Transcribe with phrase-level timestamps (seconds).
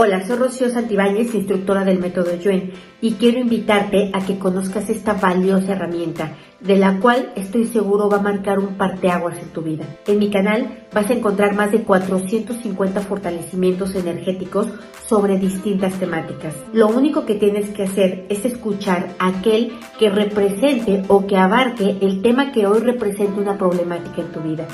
[0.00, 5.14] Hola, soy Rocío Santibáñez, instructora del método Yuen, y quiero invitarte a que conozcas esta
[5.14, 9.86] valiosa herramienta, de la cual estoy seguro va a marcar un parteaguas en tu vida.
[10.06, 14.68] En mi canal vas a encontrar más de 450 fortalecimientos energéticos
[15.04, 16.54] sobre distintas temáticas.
[16.72, 22.22] Lo único que tienes que hacer es escuchar aquel que represente o que abarque el
[22.22, 24.68] tema que hoy representa una problemática en tu vida.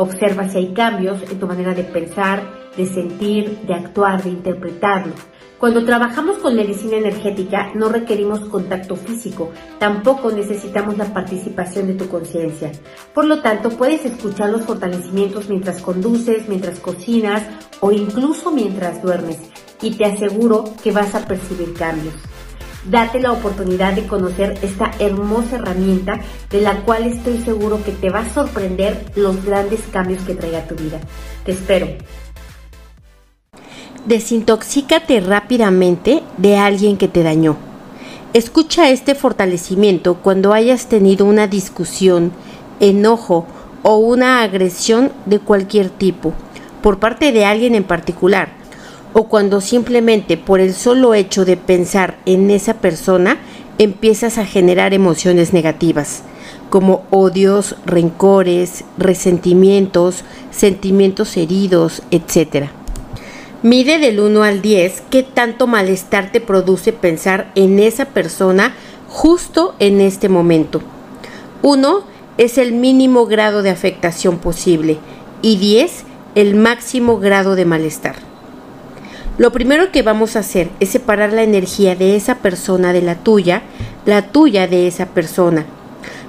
[0.00, 2.42] Observa si hay cambios en tu manera de pensar,
[2.74, 5.12] de sentir, de actuar, de interpretarlo.
[5.58, 12.08] Cuando trabajamos con medicina energética no requerimos contacto físico, tampoco necesitamos la participación de tu
[12.08, 12.72] conciencia.
[13.12, 17.42] Por lo tanto, puedes escuchar los fortalecimientos mientras conduces, mientras cocinas
[17.80, 19.36] o incluso mientras duermes
[19.82, 22.14] y te aseguro que vas a percibir cambios.
[22.84, 28.08] Date la oportunidad de conocer esta hermosa herramienta de la cual estoy seguro que te
[28.08, 30.98] va a sorprender los grandes cambios que traiga tu vida.
[31.44, 31.88] Te espero.
[34.06, 37.56] Desintoxícate rápidamente de alguien que te dañó.
[38.32, 42.32] Escucha este fortalecimiento cuando hayas tenido una discusión,
[42.78, 43.46] enojo
[43.82, 46.32] o una agresión de cualquier tipo
[46.82, 48.59] por parte de alguien en particular
[49.12, 53.38] o cuando simplemente por el solo hecho de pensar en esa persona
[53.78, 56.22] empiezas a generar emociones negativas,
[56.68, 62.66] como odios, rencores, resentimientos, sentimientos heridos, etc.
[63.62, 68.74] Mide del 1 al 10 qué tanto malestar te produce pensar en esa persona
[69.08, 70.80] justo en este momento.
[71.62, 72.04] 1
[72.38, 74.98] es el mínimo grado de afectación posible
[75.42, 78.29] y 10 el máximo grado de malestar.
[79.40, 83.14] Lo primero que vamos a hacer es separar la energía de esa persona de la
[83.14, 83.62] tuya,
[84.04, 85.64] la tuya de esa persona.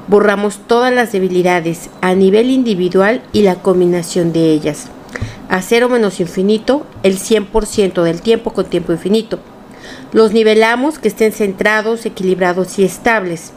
[0.07, 4.87] Borramos todas las debilidades a nivel individual y la combinación de ellas.
[5.49, 9.39] A cero menos infinito, el 100% del tiempo con tiempo infinito.
[10.13, 13.51] Los nivelamos que estén centrados, equilibrados y estables.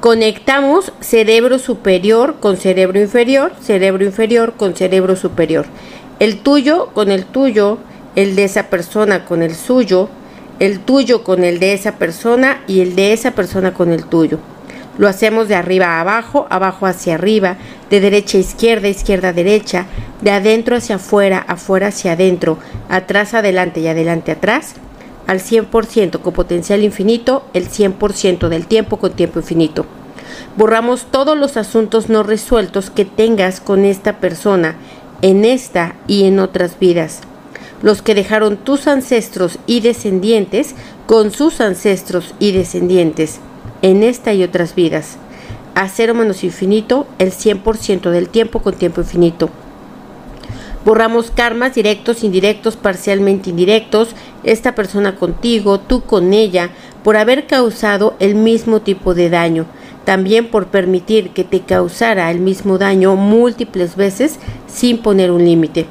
[0.00, 5.66] Conectamos cerebro superior con cerebro inferior, cerebro inferior con cerebro superior.
[6.18, 7.78] El tuyo con el tuyo,
[8.14, 10.08] el de esa persona con el suyo,
[10.58, 14.38] el tuyo con el de esa persona y el de esa persona con el tuyo.
[14.96, 17.56] Lo hacemos de arriba a abajo, abajo hacia arriba,
[17.88, 19.86] de derecha a izquierda, izquierda a derecha,
[20.20, 22.58] de adentro hacia afuera, afuera hacia adentro,
[22.88, 24.74] atrás adelante y adelante atrás,
[25.28, 29.86] al 100% con potencial infinito, el 100% del tiempo con tiempo infinito.
[30.56, 34.74] Borramos todos los asuntos no resueltos que tengas con esta persona,
[35.22, 37.20] en esta y en otras vidas
[37.82, 40.74] los que dejaron tus ancestros y descendientes
[41.06, 43.40] con sus ancestros y descendientes
[43.82, 45.16] en esta y otras vidas.
[45.74, 49.48] A cero menos infinito, el 100% del tiempo con tiempo infinito.
[50.84, 54.08] Borramos karmas directos, indirectos, parcialmente indirectos,
[54.42, 56.70] esta persona contigo, tú con ella,
[57.04, 59.66] por haber causado el mismo tipo de daño.
[60.04, 65.86] También por permitir que te causara el mismo daño múltiples veces sin poner un límite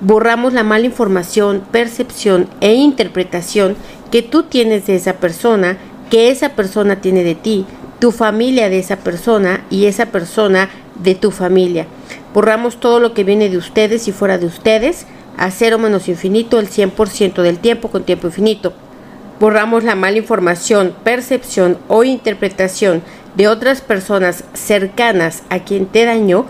[0.00, 3.76] borramos la mala información, percepción e interpretación
[4.10, 5.78] que tú tienes de esa persona,
[6.10, 7.66] que esa persona tiene de ti,
[7.98, 10.68] tu familia de esa persona y esa persona
[11.02, 11.86] de tu familia.
[12.34, 16.58] Borramos todo lo que viene de ustedes y fuera de ustedes, a cero menos infinito
[16.58, 18.72] el 100% del tiempo con tiempo infinito.
[19.40, 23.02] Borramos la mala información, percepción o interpretación
[23.34, 26.46] de otras personas cercanas a quien te dañó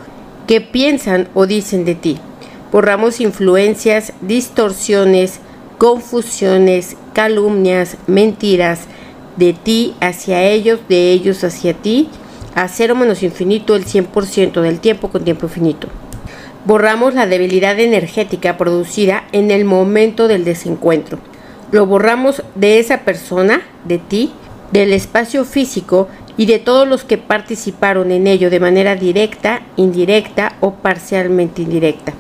[0.46, 2.18] que piensan o dicen de ti.
[2.72, 5.40] Borramos influencias, distorsiones,
[5.78, 8.80] confusiones, calumnias, mentiras
[9.36, 12.08] de ti hacia ellos, de ellos hacia ti,
[12.54, 15.88] a cero menos infinito el 100% del tiempo con tiempo infinito.
[16.64, 21.18] Borramos la debilidad energética producida en el momento del desencuentro.
[21.70, 24.32] Lo borramos de esa persona, de ti,
[24.72, 30.56] del espacio físico y de todos los que participaron en ello de manera directa, indirecta
[30.60, 32.14] o parcialmente indirecta.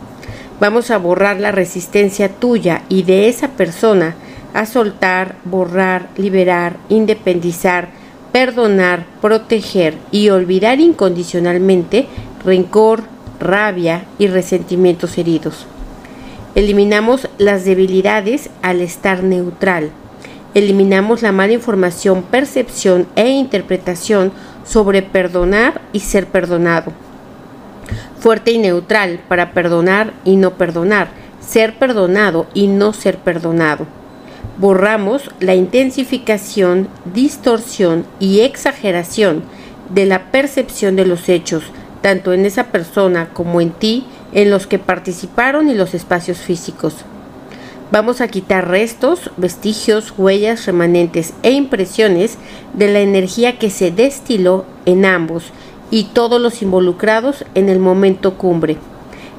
[0.58, 4.14] Vamos a borrar la resistencia tuya y de esa persona
[4.54, 7.90] a soltar, borrar, liberar, independizar,
[8.32, 12.06] perdonar, proteger y olvidar incondicionalmente
[12.42, 13.02] rencor,
[13.38, 15.66] rabia y resentimientos heridos.
[16.54, 19.90] Eliminamos las debilidades al estar neutral.
[20.54, 24.32] Eliminamos la mala información, percepción e interpretación
[24.64, 26.94] sobre perdonar y ser perdonado
[28.18, 31.08] fuerte y neutral para perdonar y no perdonar,
[31.40, 33.86] ser perdonado y no ser perdonado.
[34.58, 39.42] Borramos la intensificación, distorsión y exageración
[39.90, 41.64] de la percepción de los hechos,
[42.00, 46.94] tanto en esa persona como en ti, en los que participaron y los espacios físicos.
[47.92, 52.36] Vamos a quitar restos, vestigios, huellas, remanentes e impresiones
[52.74, 55.52] de la energía que se destiló en ambos
[55.90, 58.76] y todos los involucrados en el momento cumbre.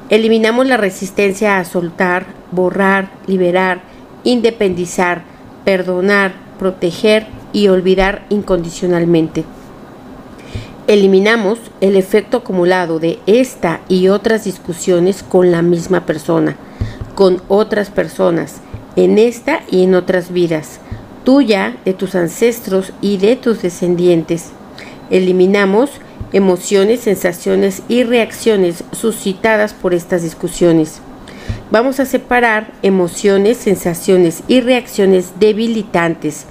[0.08, 3.82] Eliminamos la resistencia a soltar, borrar, liberar,
[4.24, 5.22] independizar,
[5.64, 9.44] perdonar, proteger y olvidar incondicionalmente.
[10.86, 16.56] Eliminamos el efecto acumulado de esta y otras discusiones con la misma persona,
[17.14, 18.62] con otras personas,
[18.96, 20.80] en esta y en otras vidas,
[21.24, 24.46] tuya, de tus ancestros y de tus descendientes.
[25.10, 25.90] Eliminamos
[26.32, 31.00] emociones, sensaciones y reacciones suscitadas por estas discusiones.
[31.70, 36.46] Vamos a separar emociones, sensaciones y reacciones debilitantes.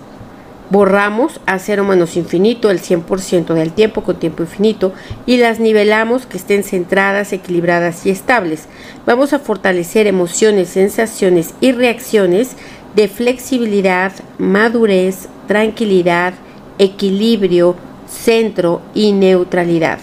[0.70, 4.94] Borramos a cero menos infinito el 100% del tiempo con tiempo infinito
[5.26, 8.68] y las nivelamos que estén centradas, equilibradas y estables.
[9.06, 12.58] Vamos a fortalecer emociones, sensaciones y reacciones
[12.96, 16.34] de flexibilidad, madurez, tranquilidad,
[16.80, 17.76] equilibrio,
[18.08, 20.00] centro y neutralidad.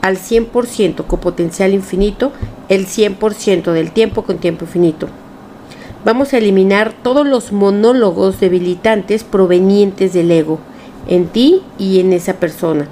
[0.00, 2.32] Al 100% con potencial infinito,
[2.68, 5.08] el 100% del tiempo con tiempo infinito.
[6.04, 10.58] Vamos a eliminar todos los monólogos debilitantes provenientes del ego,
[11.08, 12.88] en ti y en esa persona.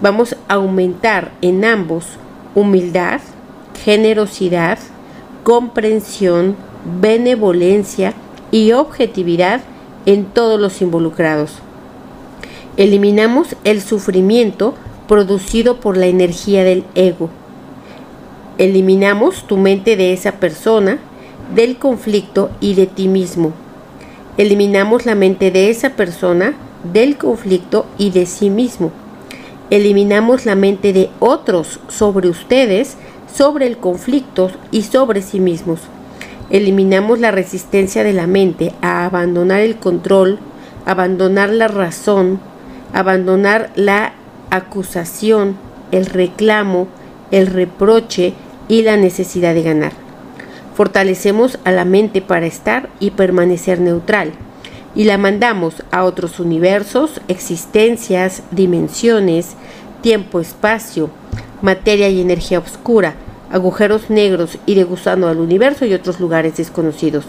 [0.00, 2.06] Vamos a aumentar en ambos
[2.54, 3.20] humildad,
[3.84, 4.78] generosidad,
[5.42, 6.56] comprensión,
[7.00, 8.14] benevolencia
[8.50, 9.60] y objetividad
[10.06, 11.58] en todos los involucrados.
[12.76, 14.74] Eliminamos el sufrimiento
[15.08, 17.30] producido por la energía del ego.
[18.58, 20.98] Eliminamos tu mente de esa persona,
[21.54, 23.52] del conflicto y de ti mismo.
[24.36, 26.54] Eliminamos la mente de esa persona,
[26.92, 28.92] del conflicto y de sí mismo.
[29.70, 32.96] Eliminamos la mente de otros sobre ustedes,
[33.32, 35.80] sobre el conflicto y sobre sí mismos.
[36.50, 40.38] Eliminamos la resistencia de la mente a abandonar el control,
[40.86, 42.40] abandonar la razón,
[42.92, 44.12] abandonar la
[44.50, 45.56] acusación,
[45.92, 46.88] el reclamo,
[47.30, 48.34] el reproche
[48.68, 49.92] y la necesidad de ganar.
[50.74, 54.32] Fortalecemos a la mente para estar y permanecer neutral
[54.94, 59.54] y la mandamos a otros universos, existencias, dimensiones,
[60.02, 61.10] tiempo-espacio,
[61.62, 63.14] materia y energía oscura,
[63.52, 67.24] agujeros negros y de gusano al universo y otros lugares desconocidos.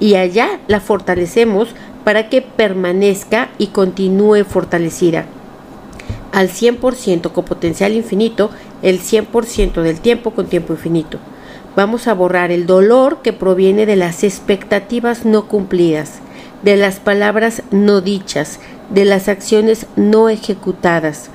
[0.00, 1.68] Y allá la fortalecemos
[2.04, 5.26] para que permanezca y continúe fortalecida.
[6.32, 8.50] Al 100% con potencial infinito,
[8.82, 11.18] el 100% del tiempo con tiempo infinito.
[11.76, 16.20] Vamos a borrar el dolor que proviene de las expectativas no cumplidas,
[16.62, 18.60] de las palabras no dichas,
[18.90, 21.30] de las acciones no ejecutadas.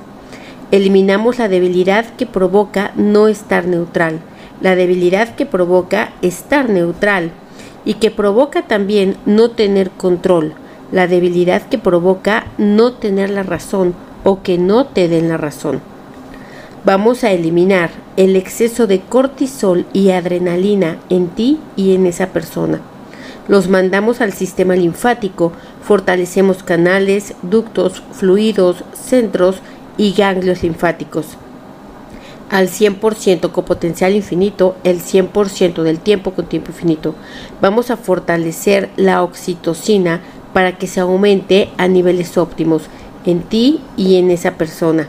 [0.70, 4.20] Eliminamos la debilidad que provoca no estar neutral,
[4.60, 7.32] la debilidad que provoca estar neutral
[7.88, 10.52] y que provoca también no tener control,
[10.92, 13.94] la debilidad que provoca no tener la razón
[14.24, 15.80] o que no te den la razón.
[16.84, 17.88] Vamos a eliminar
[18.18, 22.82] el exceso de cortisol y adrenalina en ti y en esa persona.
[23.48, 25.52] Los mandamos al sistema linfático,
[25.82, 29.62] fortalecemos canales, ductos, fluidos, centros
[29.96, 31.38] y ganglios linfáticos
[32.50, 37.14] al 100% con potencial infinito, el 100% del tiempo con tiempo infinito.
[37.60, 40.20] Vamos a fortalecer la oxitocina
[40.52, 42.82] para que se aumente a niveles óptimos
[43.24, 45.08] en ti y en esa persona.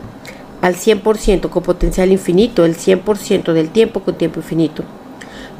[0.60, 4.84] Al 100% con potencial infinito, el 100% del tiempo con tiempo infinito.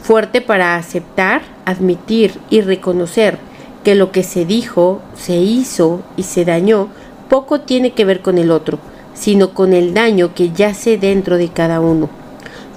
[0.03, 3.39] Fuerte para aceptar, admitir y reconocer
[3.85, 6.89] que lo que se dijo, se hizo y se dañó
[7.31, 8.79] poco tiene que ver con el otro
[9.21, 12.09] sino con el daño que yace dentro de cada uno.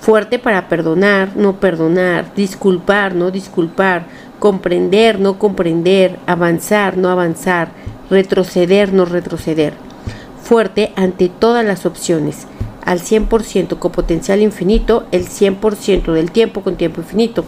[0.01, 4.03] Fuerte para perdonar, no perdonar, disculpar, no disculpar,
[4.39, 7.69] comprender, no comprender, avanzar, no avanzar,
[8.09, 9.73] retroceder, no retroceder.
[10.43, 12.45] Fuerte ante todas las opciones,
[12.85, 17.45] al 100% con potencial infinito, el 100% del tiempo con tiempo infinito.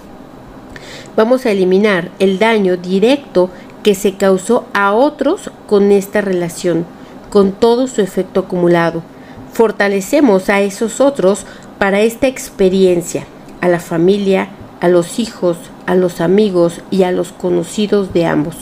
[1.18, 3.50] Vamos a eliminar el daño directo
[3.84, 6.95] que se causó a otros con esta relación
[7.36, 9.04] con todo su efecto acumulado.
[9.52, 11.46] Fortalecemos a esos otros
[11.78, 13.26] para esta experiencia,
[13.60, 14.48] a la familia,
[14.80, 18.56] a los hijos, a los amigos y a los conocidos de ambos.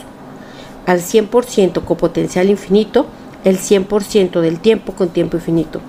[0.88, 3.06] Al 100% con potencial infinito,
[3.44, 5.80] el 100% del tiempo con tiempo infinito.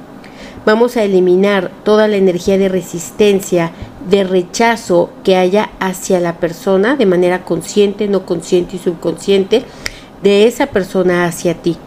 [0.67, 3.71] Vamos a eliminar toda la energía de resistencia,
[4.11, 9.63] de rechazo que haya hacia la persona de manera consciente, no consciente y subconsciente,
[10.23, 11.79] de esa persona hacia ti.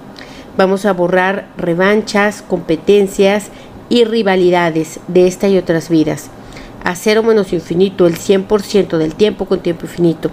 [0.57, 3.51] Vamos a borrar revanchas, competencias
[3.89, 6.31] y rivalidades de esta y otras vidas.
[6.83, 10.31] A cero menos infinito el 100% del tiempo con tiempo infinito.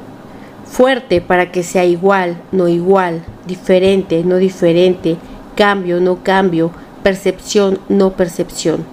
[0.64, 5.18] Fuerte para que sea igual, no igual, diferente, no diferente,
[5.56, 6.70] cambio, no cambio,
[7.02, 8.84] percepción, no percepción.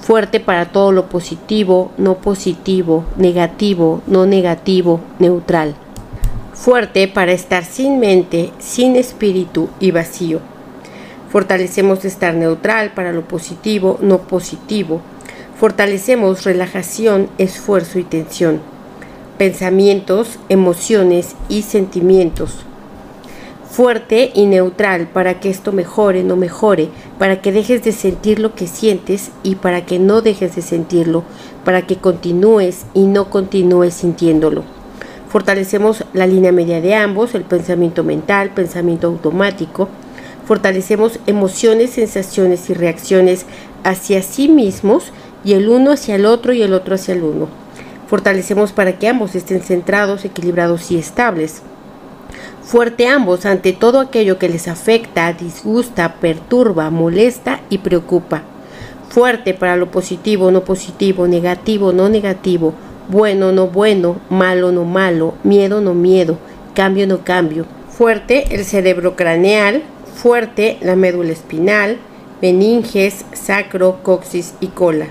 [0.00, 5.76] Fuerte para todo lo positivo, no positivo, negativo, no negativo, neutral.
[6.52, 10.40] Fuerte para estar sin mente, sin espíritu y vacío.
[11.30, 15.00] Fortalecemos estar neutral para lo positivo, no positivo.
[15.58, 18.60] Fortalecemos relajación, esfuerzo y tensión.
[19.38, 22.64] Pensamientos, emociones y sentimientos
[23.70, 28.54] fuerte y neutral para que esto mejore, no mejore, para que dejes de sentir lo
[28.54, 31.22] que sientes y para que no dejes de sentirlo,
[31.64, 34.64] para que continúes y no continúes sintiéndolo.
[35.28, 39.88] Fortalecemos la línea media de ambos, el pensamiento mental, pensamiento automático.
[40.50, 43.46] Fortalecemos emociones, sensaciones y reacciones
[43.84, 45.12] hacia sí mismos
[45.44, 47.46] y el uno hacia el otro y el otro hacia el uno.
[48.08, 51.62] Fortalecemos para que ambos estén centrados, equilibrados y estables
[52.62, 58.42] fuerte ambos ante todo aquello que les afecta, disgusta, perturba, molesta y preocupa.
[59.08, 62.74] Fuerte para lo positivo, no positivo, negativo, no negativo,
[63.08, 66.38] bueno, no bueno, malo, no malo, miedo, no miedo,
[66.74, 67.66] cambio, no cambio.
[67.88, 69.84] Fuerte el cerebro craneal,
[70.22, 71.98] fuerte la médula espinal,
[72.42, 75.06] meninges, sacro, coxis y cola.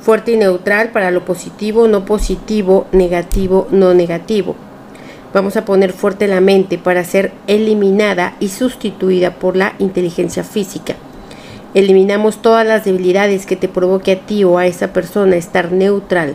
[0.00, 4.56] Fuerte y neutral para lo positivo, no positivo, negativo, no negativo
[5.32, 10.94] Vamos a poner fuerte la mente para ser eliminada y sustituida por la inteligencia física.
[11.72, 16.34] Eliminamos todas las debilidades que te provoque a ti o a esa persona estar neutral.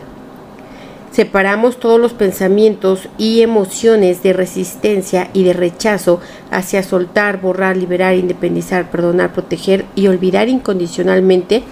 [1.10, 8.14] Separamos todos los pensamientos y emociones de resistencia y de rechazo hacia soltar, borrar, liberar,
[8.14, 11.62] independizar, perdonar, proteger y olvidar incondicionalmente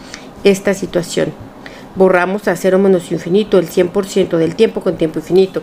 [0.43, 1.33] esta situación.
[1.95, 5.63] Borramos a cero menos infinito el 100% del tiempo con tiempo infinito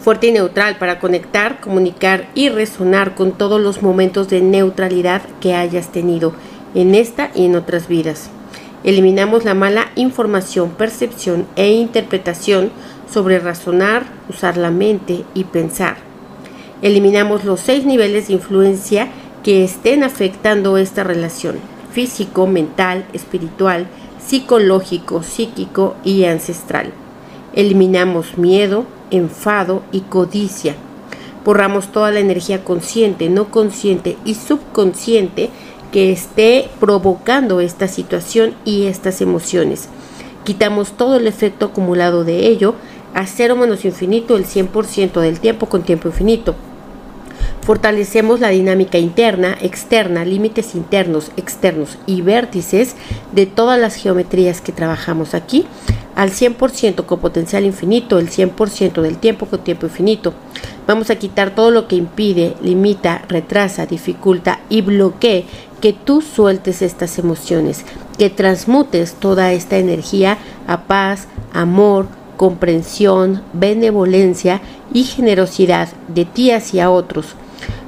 [0.00, 5.54] fuerte y neutral para conectar, comunicar y resonar con todos los momentos de neutralidad que
[5.54, 6.32] hayas tenido
[6.74, 8.30] en esta y en otras vidas.
[8.82, 12.70] Eliminamos la mala información, percepción e interpretación
[13.12, 15.96] sobre razonar, usar la mente y pensar.
[16.80, 19.08] Eliminamos los seis niveles de influencia
[19.42, 21.56] que estén afectando esta relación,
[21.92, 23.86] físico, mental, espiritual,
[24.24, 26.92] psicológico, psíquico y ancestral.
[27.52, 30.74] Eliminamos miedo, enfado y codicia.
[31.44, 35.50] Borramos toda la energía consciente, no consciente y subconsciente
[35.92, 39.88] que esté provocando esta situación y estas emociones.
[40.44, 42.74] Quitamos todo el efecto acumulado de ello
[43.14, 46.54] a cero menos infinito el 100% del tiempo con tiempo infinito.
[47.62, 52.96] Fortalecemos la dinámica interna, externa, límites internos, externos y vértices
[53.32, 55.66] de todas las geometrías que trabajamos aquí
[56.20, 60.34] al 100% con potencial infinito, el 100% del tiempo con tiempo infinito.
[60.86, 65.46] Vamos a quitar todo lo que impide, limita, retrasa, dificulta y bloquee
[65.80, 67.86] que tú sueltes estas emociones,
[68.18, 70.36] que transmutes toda esta energía
[70.66, 74.60] a paz, amor, comprensión, benevolencia
[74.92, 77.28] y generosidad de ti hacia otros.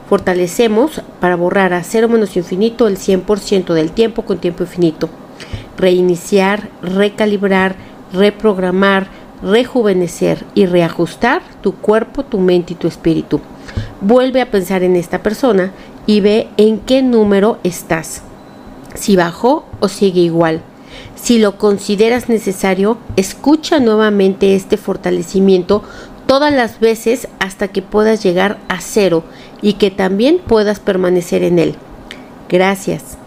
[0.08, 5.10] Fortalecemos para borrar a cero menos infinito el 100% del tiempo con tiempo infinito.
[5.76, 9.08] Reiniciar, recalibrar, reprogramar,
[9.42, 13.40] rejuvenecer y reajustar tu cuerpo, tu mente y tu espíritu.
[14.00, 15.72] Vuelve a pensar en esta persona
[16.06, 18.22] y ve en qué número estás.
[18.94, 20.60] Si bajó o sigue igual.
[21.14, 25.82] Si lo consideras necesario, escucha nuevamente este fortalecimiento
[26.26, 29.24] todas las veces hasta que puedas llegar a cero
[29.60, 31.76] y que también puedas permanecer en él.
[32.48, 33.21] Gracias.